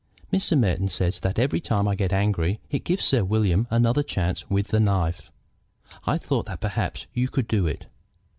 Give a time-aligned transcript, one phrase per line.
[0.33, 0.57] Mr.
[0.57, 4.69] Merton says that every time I get angry it gives Sir William another chance with
[4.69, 5.29] the knife.
[6.07, 7.85] I thought that perhaps you could do it."